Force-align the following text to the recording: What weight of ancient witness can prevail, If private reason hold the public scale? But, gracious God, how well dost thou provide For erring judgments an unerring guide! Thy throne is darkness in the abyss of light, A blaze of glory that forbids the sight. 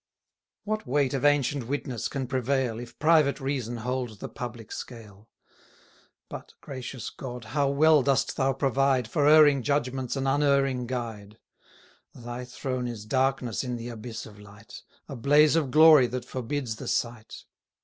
What 0.63 0.87
weight 0.87 1.13
of 1.13 1.23
ancient 1.23 1.67
witness 1.67 2.07
can 2.07 2.25
prevail, 2.25 2.79
If 2.79 2.97
private 2.97 3.39
reason 3.39 3.77
hold 3.77 4.19
the 4.19 4.29
public 4.29 4.71
scale? 4.71 5.29
But, 6.27 6.55
gracious 6.59 7.11
God, 7.11 7.43
how 7.43 7.69
well 7.69 8.01
dost 8.01 8.35
thou 8.35 8.53
provide 8.53 9.07
For 9.07 9.27
erring 9.27 9.61
judgments 9.61 10.15
an 10.15 10.25
unerring 10.25 10.87
guide! 10.87 11.37
Thy 12.15 12.45
throne 12.45 12.87
is 12.87 13.05
darkness 13.05 13.63
in 13.63 13.75
the 13.75 13.89
abyss 13.89 14.25
of 14.25 14.39
light, 14.39 14.81
A 15.07 15.15
blaze 15.15 15.55
of 15.55 15.69
glory 15.69 16.07
that 16.07 16.25
forbids 16.25 16.77
the 16.77 16.87
sight. 16.87 17.43